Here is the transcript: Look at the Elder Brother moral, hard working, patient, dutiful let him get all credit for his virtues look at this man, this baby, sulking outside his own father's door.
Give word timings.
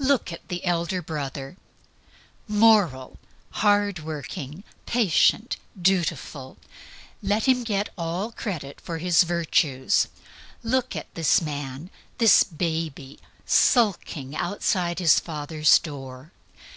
Look 0.00 0.32
at 0.32 0.48
the 0.48 0.64
Elder 0.64 1.00
Brother 1.00 1.56
moral, 2.48 3.20
hard 3.62 4.00
working, 4.00 4.64
patient, 4.84 5.58
dutiful 5.80 6.56
let 7.22 7.44
him 7.46 7.62
get 7.62 7.88
all 7.96 8.32
credit 8.32 8.80
for 8.80 8.98
his 8.98 9.22
virtues 9.22 10.08
look 10.64 10.96
at 10.96 11.14
this 11.14 11.40
man, 11.40 11.88
this 12.18 12.42
baby, 12.42 13.20
sulking 13.46 14.34
outside 14.34 14.98
his 14.98 15.20
own 15.20 15.24
father's 15.24 15.78
door. 15.78 16.32